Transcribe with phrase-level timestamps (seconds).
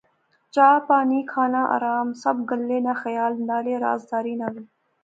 [0.53, 4.63] چاء پانی، کھانا آرام۔۔۔ سب گلیں ناں خیال۔ نالے رازداری ناں وی